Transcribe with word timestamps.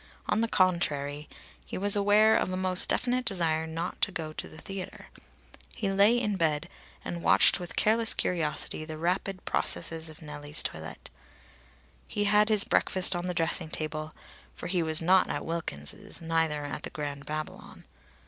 On 0.27 0.41
the 0.41 0.47
contrary, 0.47 1.29
he 1.63 1.77
was 1.77 1.95
aware 1.95 2.35
of 2.35 2.51
a 2.51 2.57
most 2.57 2.89
definite 2.89 3.23
desire 3.23 3.67
not 3.67 4.01
to 4.01 4.11
go 4.11 4.33
to 4.33 4.47
the 4.49 4.57
theatre. 4.57 5.09
He 5.75 5.91
lay 5.91 6.19
in 6.19 6.37
bed 6.37 6.67
and 7.05 7.21
watched 7.21 7.59
with 7.59 7.75
careless 7.75 8.15
curiosity 8.15 8.83
the 8.83 8.97
rapid 8.97 9.45
processes 9.45 10.09
of 10.09 10.23
Nellie's 10.23 10.63
toilette. 10.63 11.11
He 12.07 12.23
had 12.23 12.49
his 12.49 12.63
breakfast 12.63 13.15
on 13.15 13.27
the 13.27 13.35
dressing 13.35 13.69
table 13.69 14.15
(for 14.55 14.65
he 14.65 14.81
was 14.81 15.03
not 15.03 15.29
at 15.29 15.45
Wilkins's, 15.45 16.19
neither 16.19 16.65
at 16.65 16.81
the 16.81 16.89
Grand 16.89 17.27
Babylon). 17.27 17.83